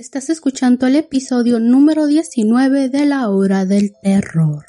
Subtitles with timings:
[0.00, 4.64] Estás escuchando el episodio número 19 de la hora del terror.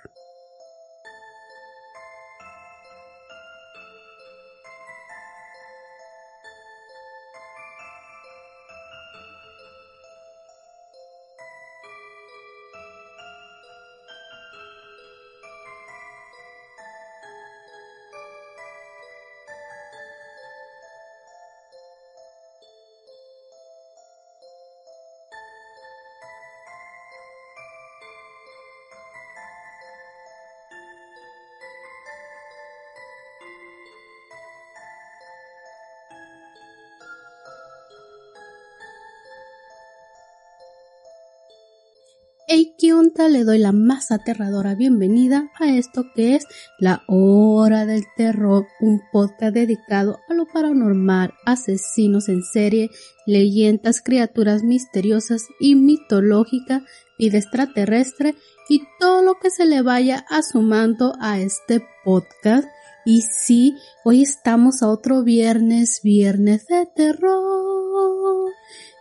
[42.78, 42.94] ¿Qué
[43.30, 46.46] Le doy la más aterradora bienvenida a esto que es
[46.80, 52.90] La Hora del Terror, un podcast dedicado a lo paranormal, asesinos en serie,
[53.26, 56.84] leyendas, criaturas misteriosas y mitológicas,
[57.18, 58.36] vida extraterrestre
[58.68, 62.68] y todo lo que se le vaya asomando a este podcast.
[63.05, 68.52] Y sí, hoy estamos a otro viernes, viernes de terror.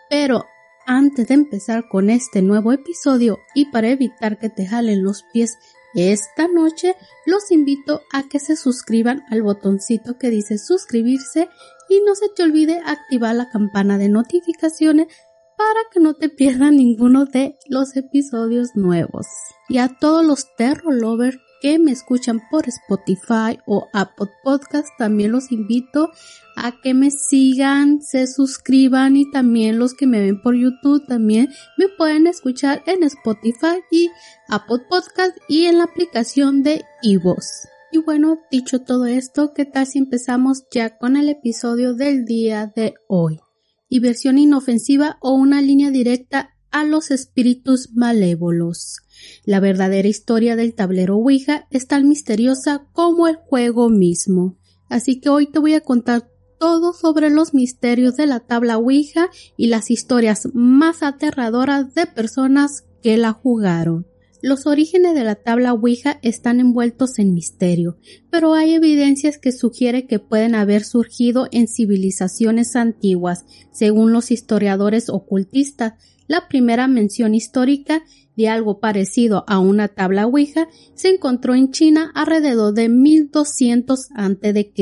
[0.09, 0.45] Pero
[0.87, 5.57] antes de empezar con este nuevo episodio y para evitar que te jalen los pies
[5.95, 6.95] esta noche,
[7.27, 11.49] los invito a que se suscriban al botoncito que dice suscribirse
[11.89, 15.09] y no se te olvide activar la campana de notificaciones
[15.57, 19.27] para que no te pierdas ninguno de los episodios nuevos.
[19.69, 25.33] Y a todos los terror lovers que me escuchan por Spotify o Apple Podcast, también
[25.33, 26.11] los invito
[26.57, 31.49] a que me sigan, se suscriban y también los que me ven por YouTube también
[31.77, 34.11] me pueden escuchar en Spotify y
[34.49, 37.47] Apple Podcast y en la aplicación de iVoox.
[37.93, 42.73] Y bueno, dicho todo esto, ¿qué tal si empezamos ya con el episodio del día
[42.75, 43.41] de hoy?
[43.89, 48.99] Y versión inofensiva o una línea directa a los espíritus malévolos.
[49.45, 54.57] La verdadera historia del tablero Ouija es tan misteriosa como el juego mismo.
[54.89, 56.29] Así que hoy te voy a contar
[56.59, 62.85] todo sobre los misterios de la tabla Ouija y las historias más aterradoras de personas
[63.03, 64.07] que la jugaron.
[64.43, 67.99] Los orígenes de la tabla Ouija están envueltos en misterio,
[68.31, 75.11] pero hay evidencias que sugieren que pueden haber surgido en civilizaciones antiguas, según los historiadores
[75.11, 75.95] ocultistas.
[76.27, 78.03] La primera mención histórica
[78.41, 84.73] de algo parecido a una tabla Ouija se encontró en China alrededor de 1200 a.C.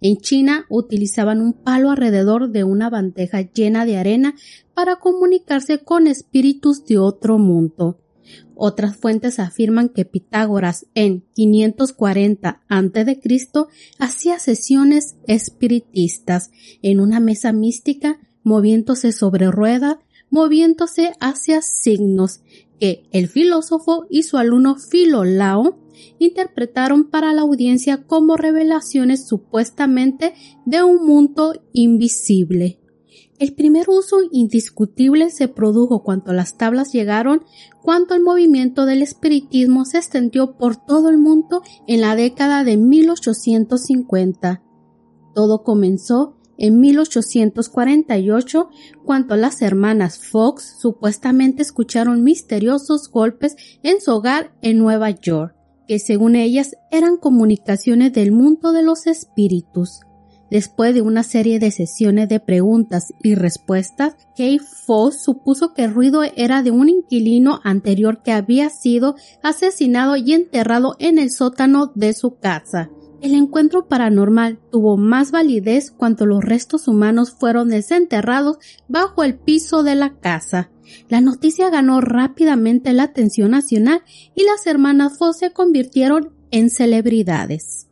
[0.00, 4.36] En China utilizaban un palo alrededor de una bandeja llena de arena
[4.74, 7.98] para comunicarse con espíritus de otro mundo.
[8.54, 13.20] Otras fuentes afirman que Pitágoras en 540 a.C.
[13.98, 16.52] hacía sesiones espiritistas
[16.82, 19.98] en una mesa mística moviéndose sobre rueda
[20.30, 22.40] moviéndose hacia signos
[22.78, 25.78] que el filósofo y su alumno Filolao
[26.18, 30.34] interpretaron para la audiencia como revelaciones supuestamente
[30.64, 32.80] de un mundo invisible.
[33.38, 37.44] El primer uso indiscutible se produjo cuando las tablas llegaron,
[37.82, 42.76] cuando el movimiento del espiritismo se extendió por todo el mundo en la década de
[42.76, 44.64] 1850.
[45.34, 48.68] Todo comenzó en 1848,
[49.04, 55.54] cuando las hermanas Fox supuestamente escucharon misteriosos golpes en su hogar en Nueva York,
[55.86, 60.00] que según ellas eran comunicaciones del mundo de los espíritus.
[60.50, 65.92] Después de una serie de sesiones de preguntas y respuestas, Kay Fox supuso que el
[65.92, 71.92] ruido era de un inquilino anterior que había sido asesinado y enterrado en el sótano
[71.94, 72.90] de su casa.
[73.20, 79.82] El encuentro paranormal tuvo más validez cuando los restos humanos fueron desenterrados bajo el piso
[79.82, 80.70] de la casa.
[81.08, 84.02] La noticia ganó rápidamente la atención nacional
[84.36, 87.88] y las hermanas Foss se convirtieron en celebridades.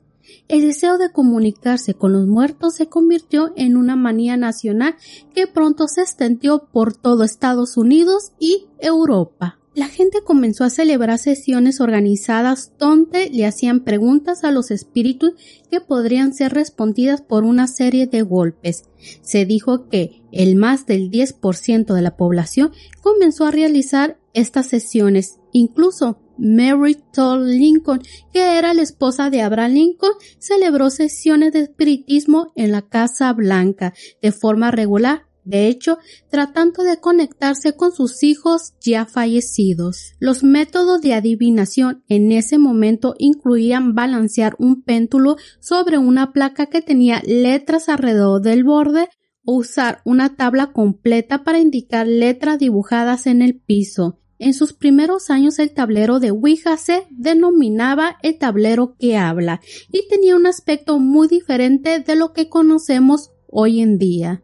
[0.47, 4.95] El deseo de comunicarse con los muertos se convirtió en una manía nacional
[5.35, 11.19] que pronto se extendió por todo Estados Unidos y Europa la gente comenzó a celebrar
[11.19, 15.34] sesiones organizadas donde le hacían preguntas a los espíritus
[15.71, 18.84] que podrían ser respondidas por una serie de golpes.
[19.21, 25.41] Se dijo que el más del 10% de la población comenzó a realizar estas sesiones.
[25.53, 28.01] Incluso Mary Todd Lincoln,
[28.33, 33.93] que era la esposa de Abraham Lincoln, celebró sesiones de espiritismo en la Casa Blanca
[34.22, 35.98] de forma regular de hecho,
[36.28, 40.15] tratando de conectarse con sus hijos ya fallecidos.
[40.19, 46.83] Los métodos de adivinación en ese momento incluían balancear un péndulo sobre una placa que
[46.83, 49.09] tenía letras alrededor del borde
[49.45, 54.19] o usar una tabla completa para indicar letras dibujadas en el piso.
[54.41, 59.60] En sus primeros años el tablero de Ouija se denominaba el tablero que habla
[59.93, 64.43] y tenía un aspecto muy diferente de lo que conocemos hoy en día.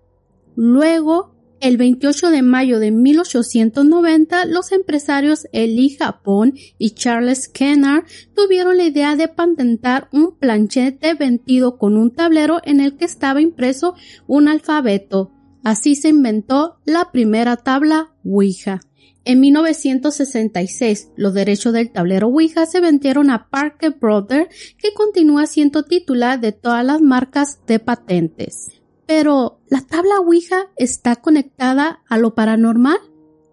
[0.56, 1.32] Luego,
[1.62, 8.04] el 28 de mayo de 1890, los empresarios Eli Japón y Charles Kennard
[8.34, 13.40] tuvieron la idea de patentar un planchete vendido con un tablero en el que estaba
[13.40, 13.94] impreso
[14.26, 15.30] un alfabeto.
[15.62, 18.80] Así se inventó la primera tabla Ouija.
[19.24, 25.84] En 1966, los derechos del tablero Ouija se vendieron a Parker Brothers, que continúa siendo
[25.84, 28.81] titular de todas las marcas de patentes.
[29.14, 32.96] Pero, ¿la tabla Ouija está conectada a lo paranormal?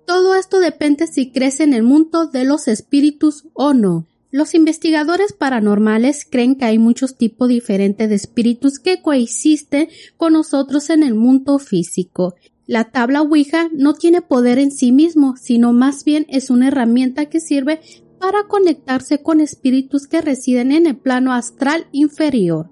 [0.08, 4.06] Todo esto depende si crece en el mundo de los espíritus o no.
[4.32, 10.90] Los investigadores paranormales creen que hay muchos tipos diferentes de espíritus que coexisten con nosotros
[10.90, 12.36] en el mundo físico
[12.70, 17.26] la tabla Ouija no tiene poder en sí mismo, sino más bien es una herramienta
[17.26, 17.82] que sirve
[18.20, 22.70] para conectarse con espíritus que residen en el plano astral inferior.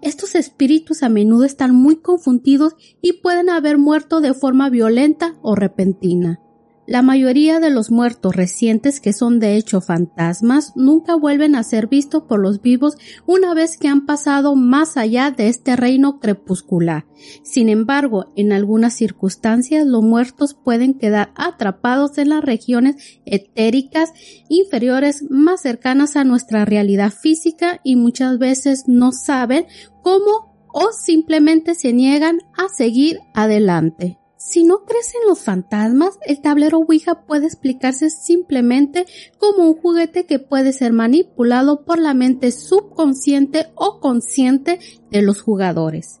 [0.00, 5.54] Estos espíritus a menudo están muy confundidos y pueden haber muerto de forma violenta o
[5.54, 6.40] repentina.
[6.84, 11.86] La mayoría de los muertos recientes que son de hecho fantasmas nunca vuelven a ser
[11.86, 17.06] vistos por los vivos una vez que han pasado más allá de este reino crepuscular.
[17.44, 22.96] Sin embargo, en algunas circunstancias los muertos pueden quedar atrapados en las regiones
[23.26, 24.12] etéricas
[24.48, 29.66] inferiores más cercanas a nuestra realidad física y muchas veces no saben
[30.02, 34.18] cómo o simplemente se niegan a seguir adelante.
[34.44, 39.06] Si no crecen los fantasmas, el tablero Ouija puede explicarse simplemente
[39.38, 44.80] como un juguete que puede ser manipulado por la mente subconsciente o consciente
[45.12, 46.20] de los jugadores.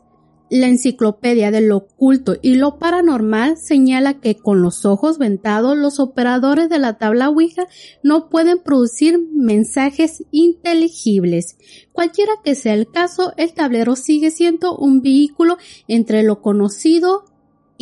[0.50, 5.98] La enciclopedia de lo oculto y lo paranormal señala que con los ojos ventados los
[5.98, 7.66] operadores de la tabla Ouija
[8.04, 11.56] no pueden producir mensajes inteligibles.
[11.90, 15.58] Cualquiera que sea el caso, el tablero sigue siendo un vehículo
[15.88, 17.31] entre lo conocido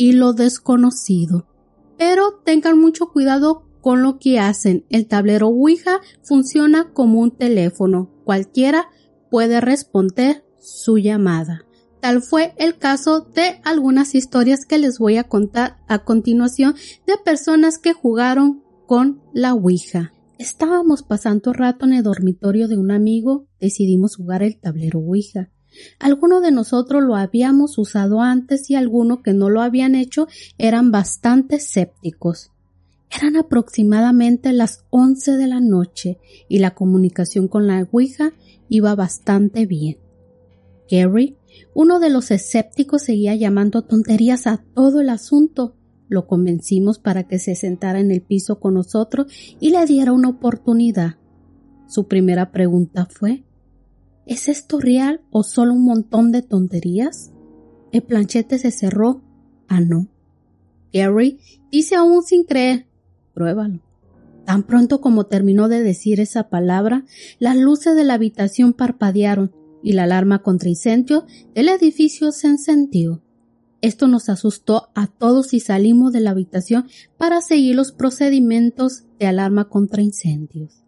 [0.01, 1.45] y lo desconocido.
[1.95, 4.83] Pero tengan mucho cuidado con lo que hacen.
[4.89, 8.09] El tablero Ouija funciona como un teléfono.
[8.23, 8.89] Cualquiera
[9.29, 11.67] puede responder su llamada.
[11.99, 16.73] Tal fue el caso de algunas historias que les voy a contar a continuación
[17.05, 20.13] de personas que jugaron con la Ouija.
[20.39, 25.51] Estábamos pasando rato en el dormitorio de un amigo, decidimos jugar el tablero Ouija.
[25.99, 30.27] Algunos de nosotros lo habíamos usado antes y algunos que no lo habían hecho
[30.57, 32.51] eran bastante escépticos.
[33.09, 38.33] Eran aproximadamente las once de la noche y la comunicación con la Ouija
[38.69, 39.97] iba bastante bien.
[40.89, 41.37] Gary,
[41.73, 45.75] uno de los escépticos, seguía llamando tonterías a todo el asunto.
[46.07, 49.27] Lo convencimos para que se sentara en el piso con nosotros
[49.59, 51.15] y le diera una oportunidad.
[51.87, 53.43] Su primera pregunta fue
[54.25, 57.31] ¿Es esto real o solo un montón de tonterías?
[57.91, 59.21] El planchete se cerró.
[59.67, 60.07] Ah, no.
[60.93, 61.39] Gary
[61.71, 62.87] dice aún sin creer.
[63.33, 63.81] Pruébalo.
[64.45, 67.05] Tan pronto como terminó de decir esa palabra,
[67.39, 69.53] las luces de la habitación parpadearon
[69.83, 71.25] y la alarma contra incendio
[71.55, 73.21] del edificio se encendió.
[73.81, 76.87] Esto nos asustó a todos y salimos de la habitación
[77.17, 80.80] para seguir los procedimientos de alarma contra incendios.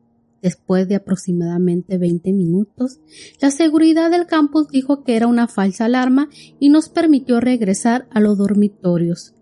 [0.44, 3.00] Después de aproximadamente 20 minutos,
[3.40, 6.28] la seguridad del campus dijo que era una falsa alarma
[6.60, 9.34] y nos permitió regresar a los dormitorios.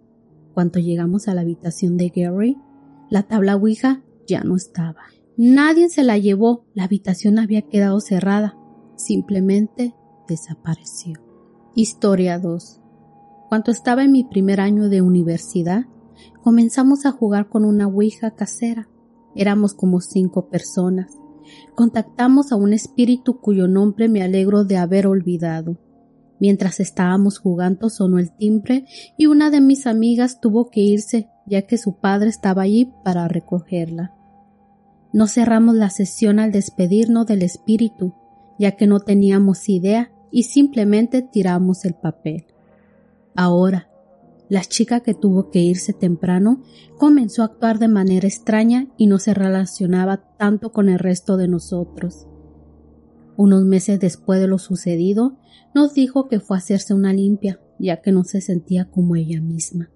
[0.54, 2.56] Cuando llegamos a la habitación de Gary,
[3.10, 5.02] la tabla Ouija ya no estaba.
[5.38, 8.56] Nadie se la llevó, la habitación había quedado cerrada,
[8.96, 9.96] simplemente
[10.28, 11.14] desapareció.
[11.74, 12.80] Historia 2.
[13.50, 15.86] Cuando estaba en mi primer año de universidad,
[16.44, 18.88] comenzamos a jugar con una Ouija casera.
[19.36, 21.12] Éramos como cinco personas.
[21.76, 25.78] Contactamos a un espíritu cuyo nombre me alegro de haber olvidado.
[26.40, 28.86] Mientras estábamos jugando sonó el timbre
[29.18, 33.28] y una de mis amigas tuvo que irse ya que su padre estaba allí para
[33.28, 34.16] recogerla.
[35.14, 38.14] No cerramos la sesión al despedirnos del espíritu,
[38.58, 42.46] ya que no teníamos idea y simplemente tiramos el papel.
[43.36, 43.91] Ahora,
[44.52, 46.62] la chica que tuvo que irse temprano
[46.98, 51.48] comenzó a actuar de manera extraña y no se relacionaba tanto con el resto de
[51.48, 52.28] nosotros.
[53.38, 55.38] Unos meses después de lo sucedido,
[55.74, 59.40] nos dijo que fue a hacerse una limpia, ya que no se sentía como ella
[59.40, 59.90] misma,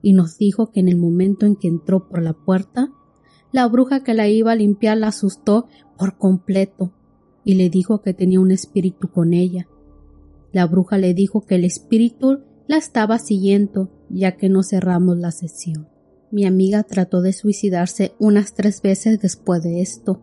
[0.00, 2.88] y nos dijo que en el momento en que entró por la puerta,
[3.52, 6.94] la bruja que la iba a limpiar la asustó por completo
[7.44, 9.68] y le dijo que tenía un espíritu con ella.
[10.50, 15.30] La bruja le dijo que el espíritu la estaba siguiendo, ya que no cerramos la
[15.30, 15.88] sesión.
[16.30, 20.22] Mi amiga trató de suicidarse unas tres veces después de esto.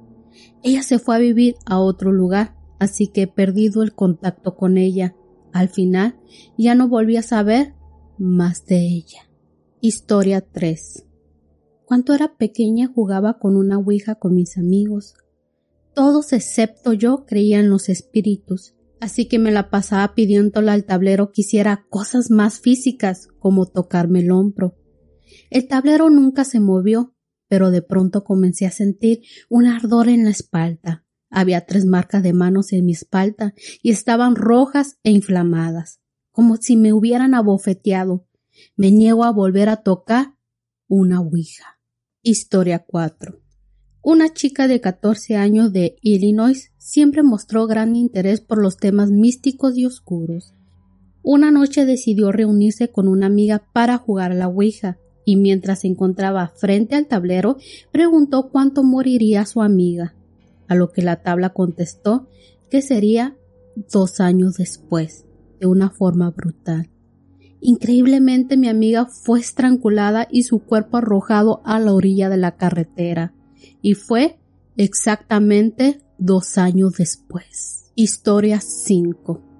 [0.63, 4.77] Ella se fue a vivir a otro lugar, así que he perdido el contacto con
[4.77, 5.15] ella.
[5.51, 6.19] Al final
[6.57, 7.73] ya no volví a saber
[8.17, 9.29] más de ella.
[9.81, 11.05] Historia 3.
[11.85, 15.15] Cuando era pequeña jugaba con una ouija con mis amigos.
[15.93, 21.41] Todos excepto yo creían los espíritus, así que me la pasaba pidiéndole al tablero que
[21.41, 24.75] hiciera cosas más físicas, como tocarme el hombro.
[25.51, 27.15] El tablero nunca se movió,
[27.47, 31.05] pero de pronto comencé a sentir un ardor en la espalda.
[31.29, 36.75] Había tres marcas de manos en mi espalda y estaban rojas e inflamadas, como si
[36.75, 38.27] me hubieran abofeteado.
[38.75, 40.35] Me niego a volver a tocar
[40.87, 41.79] una ouija.
[42.23, 43.44] Historia 4.
[44.07, 49.75] Una chica de 14 años de Illinois siempre mostró gran interés por los temas místicos
[49.79, 50.53] y oscuros.
[51.23, 55.87] Una noche decidió reunirse con una amiga para jugar a la Ouija y mientras se
[55.87, 57.57] encontraba frente al tablero
[57.91, 60.13] preguntó cuánto moriría su amiga,
[60.67, 62.27] a lo que la tabla contestó
[62.69, 63.35] que sería
[63.91, 65.25] dos años después,
[65.59, 66.91] de una forma brutal.
[67.59, 73.33] Increíblemente mi amiga fue estrangulada y su cuerpo arrojado a la orilla de la carretera,
[73.81, 74.37] y fue
[74.77, 77.91] exactamente dos años después.
[77.95, 79.55] Historia 5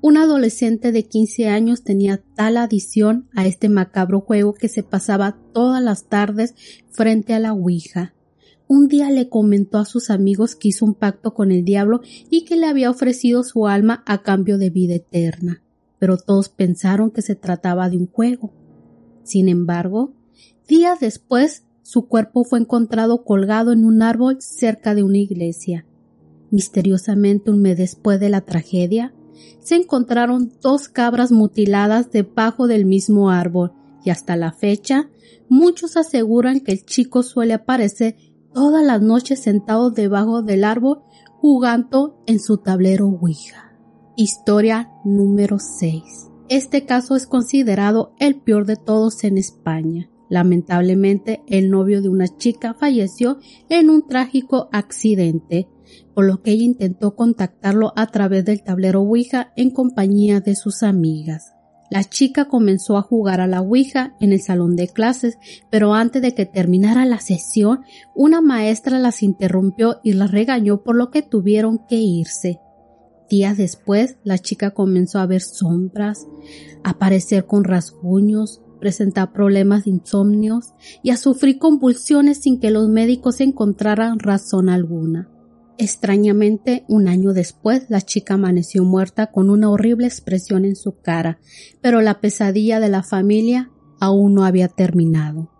[0.00, 5.36] un adolescente de 15 años tenía tal adición a este macabro juego que se pasaba
[5.52, 6.54] todas las tardes
[6.90, 8.14] frente a la Ouija.
[8.68, 12.00] Un día le comentó a sus amigos que hizo un pacto con el diablo
[12.30, 15.62] y que le había ofrecido su alma a cambio de vida eterna,
[15.98, 18.52] pero todos pensaron que se trataba de un juego.
[19.24, 20.12] Sin embargo,
[20.68, 25.86] días después su cuerpo fue encontrado colgado en un árbol cerca de una iglesia.
[26.50, 29.14] Misteriosamente un mes después de la tragedia,
[29.60, 33.72] se encontraron dos cabras mutiladas debajo del mismo árbol
[34.04, 35.08] y hasta la fecha
[35.48, 38.16] muchos aseguran que el chico suele aparecer
[38.52, 41.00] todas las noches sentado debajo del árbol
[41.40, 43.72] jugando en su tablero Ouija.
[44.14, 46.02] Historia número 6.
[46.50, 50.10] Este caso es considerado el peor de todos en España.
[50.28, 55.68] Lamentablemente, el novio de una chica falleció en un trágico accidente
[56.14, 60.82] por lo que ella intentó contactarlo a través del tablero Ouija en compañía de sus
[60.82, 61.54] amigas.
[61.90, 65.38] La chica comenzó a jugar a la Ouija en el salón de clases,
[65.70, 67.80] pero antes de que terminara la sesión,
[68.14, 72.60] una maestra las interrumpió y las regañó por lo que tuvieron que irse.
[73.30, 76.26] Días después, la chica comenzó a ver sombras,
[76.84, 83.40] aparecer con rasguños, presentar problemas de insomnios y a sufrir convulsiones sin que los médicos
[83.40, 85.28] encontraran razón alguna.
[85.78, 91.38] Extrañamente, un año después, la chica amaneció muerta con una horrible expresión en su cara,
[91.80, 93.70] pero la pesadilla de la familia
[94.00, 95.50] aún no había terminado.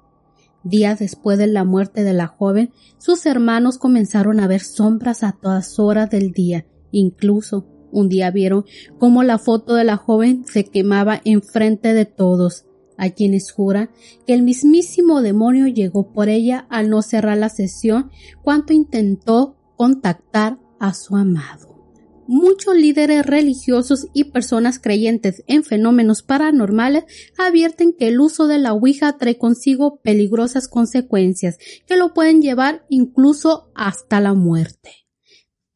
[0.64, 5.32] Días después de la muerte de la joven, sus hermanos comenzaron a ver sombras a
[5.32, 6.66] todas horas del día.
[6.90, 8.64] Incluso un día vieron
[8.98, 12.66] cómo la foto de la joven se quemaba enfrente de todos.
[12.98, 13.90] Hay quienes juran
[14.26, 18.10] que el mismísimo demonio llegó por ella al no cerrar la sesión
[18.42, 21.78] cuanto intentó contactar a su amado.
[22.26, 27.04] Muchos líderes religiosos y personas creyentes en fenómenos paranormales
[27.38, 32.84] advierten que el uso de la Ouija trae consigo peligrosas consecuencias que lo pueden llevar
[32.90, 35.07] incluso hasta la muerte.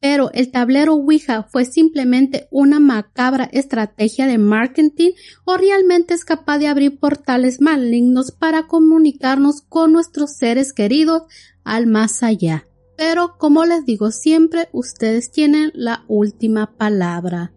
[0.03, 5.11] Pero el tablero Ouija fue simplemente una macabra estrategia de marketing
[5.45, 11.21] o realmente es capaz de abrir portales malignos para comunicarnos con nuestros seres queridos
[11.63, 12.67] al más allá.
[12.97, 17.53] Pero como les digo siempre, ustedes tienen la última palabra.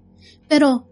[0.48, 0.85] Pero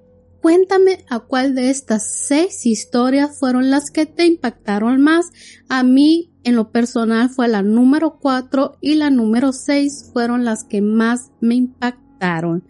[0.44, 5.30] cuéntame a cuál de estas seis historias fueron las que te impactaron más.
[5.70, 10.64] A mí, en lo personal, fue la número cuatro y la número seis fueron las
[10.64, 12.62] que más me impactaron.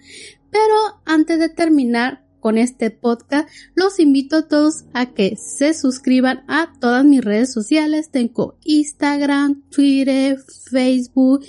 [0.53, 6.45] Pero antes de terminar, con este podcast, los invito a todos a que se suscriban
[6.47, 8.09] a todas mis redes sociales.
[8.13, 10.39] Tengo Instagram, Twitter,
[10.71, 11.45] Facebook,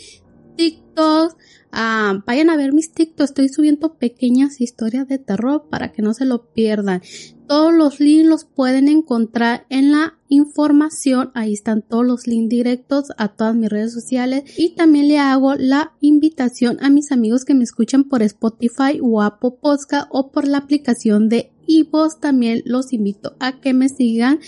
[0.55, 1.37] TikTok.
[1.77, 3.25] Ah, vayan a ver mis TikTok.
[3.25, 7.01] Estoy subiendo pequeñas historias de terror para que no se lo pierdan.
[7.47, 11.31] Todos los links los pueden encontrar en la información.
[11.33, 14.45] Ahí están todos los links directos a todas mis redes sociales.
[14.57, 19.21] Y también le hago la invitación a mis amigos que me escuchan por Spotify o
[19.21, 21.51] Apple Podcast o por la aplicación de
[21.91, 24.39] vos También los invito a que me sigan.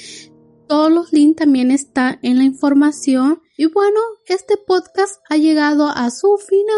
[0.67, 3.41] Todos los links también están en la información.
[3.59, 6.77] Y bueno, este podcast ha llegado a su final.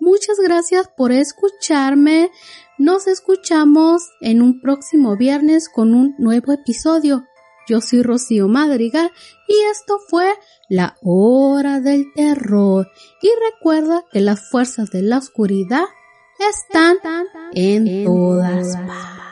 [0.00, 2.30] Muchas gracias por escucharme.
[2.78, 7.26] Nos escuchamos en un próximo viernes con un nuevo episodio.
[7.68, 9.12] Yo soy Rocío Madrigal
[9.46, 10.32] y esto fue
[10.70, 12.90] La Hora del Terror.
[13.20, 15.84] Y recuerda que las fuerzas de la oscuridad
[16.38, 16.96] están
[17.52, 19.27] en todas partes.